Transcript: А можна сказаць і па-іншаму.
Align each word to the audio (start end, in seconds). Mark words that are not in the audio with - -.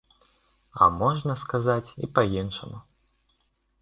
А 0.81 0.87
можна 1.01 1.35
сказаць 1.43 1.93
і 2.07 2.09
па-іншаму. 2.17 2.77